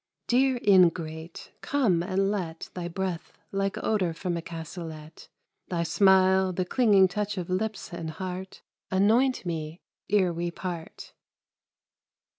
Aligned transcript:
Dear 0.25 0.57
ingrate, 0.63 1.51
come 1.61 2.01
and 2.01 2.31
let 2.31 2.71
Thy 2.73 2.87
breath 2.87 3.33
like 3.51 3.77
odor 3.83 4.15
from 4.15 4.35
a 4.35 4.41
cassolet, 4.41 5.27
Thy 5.67 5.83
smile, 5.83 6.51
the 6.51 6.65
clinging 6.65 7.07
touch 7.07 7.37
of 7.37 7.51
lips 7.51 7.93
and 7.93 8.09
heart 8.09 8.63
Anoint 8.89 9.45
me, 9.45 9.79
ere 10.09 10.33
we 10.33 10.49
part. 10.49 11.13